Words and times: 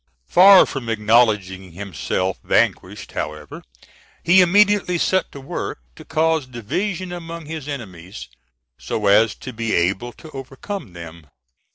Far 0.27 0.65
from 0.65 0.89
acknowledging 0.89 1.73
himself 1.73 2.39
vanquished, 2.43 3.11
however, 3.11 3.61
he 4.23 4.41
immediately 4.41 4.97
set 4.97 5.31
to 5.31 5.39
work 5.39 5.77
to 5.95 6.03
cause 6.03 6.47
division 6.47 7.11
among 7.11 7.45
his 7.45 7.67
enemies, 7.67 8.27
so 8.79 9.05
as 9.05 9.35
to 9.35 9.53
be 9.53 9.73
able 9.75 10.11
to 10.13 10.31
overcome 10.31 10.93
them. 10.93 11.27